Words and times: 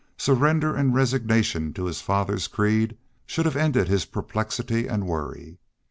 Surrender 0.17 0.75
and 0.75 0.95
resignation 0.95 1.71
to 1.73 1.85
his 1.85 2.01
father's 2.01 2.47
creed 2.47 2.97
should 3.27 3.45
have 3.45 3.55
ended 3.55 3.87
his 3.87 4.03
perplexity 4.05 4.87
and 4.87 5.05
worry. 5.05 5.59